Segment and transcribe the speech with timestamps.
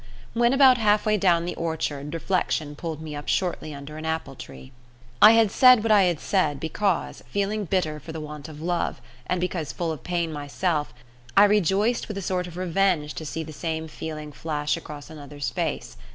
[0.33, 4.33] When about half way down the orchard reflection pulled me up shortly under an apple
[4.33, 4.71] tree.
[5.21, 8.99] I had said what I had said because, feeling bitter for the want of love,
[9.27, 10.91] and because full of pain myself,
[11.37, 15.51] I rejoiced with a sort of revenge to see the same feeling flash across another's
[15.51, 15.97] face.